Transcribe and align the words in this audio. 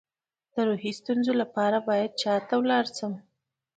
د 0.53 0.55
روحي 0.67 0.91
ستونزو 0.99 1.31
لپاره 1.41 1.77
باید 1.89 2.11
چا 2.21 2.33
ته 2.47 2.55
لاړ 2.69 2.85
شم؟ 2.97 3.13